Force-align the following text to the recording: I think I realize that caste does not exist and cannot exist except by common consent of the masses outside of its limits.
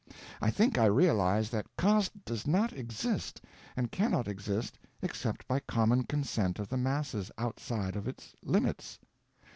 I 0.41 0.49
think 0.49 0.79
I 0.79 0.85
realize 0.87 1.51
that 1.51 1.67
caste 1.77 2.25
does 2.25 2.47
not 2.47 2.73
exist 2.73 3.39
and 3.77 3.91
cannot 3.91 4.27
exist 4.27 4.79
except 5.03 5.47
by 5.47 5.59
common 5.59 6.05
consent 6.05 6.57
of 6.57 6.69
the 6.69 6.75
masses 6.77 7.29
outside 7.37 7.95
of 7.95 8.07
its 8.07 8.33
limits. 8.43 8.97